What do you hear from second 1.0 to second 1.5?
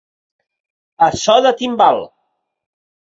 A so